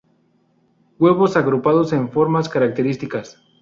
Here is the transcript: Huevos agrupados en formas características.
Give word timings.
Huevos 0.97 1.37
agrupados 1.37 1.93
en 1.93 2.09
formas 2.09 2.49
características. 2.49 3.37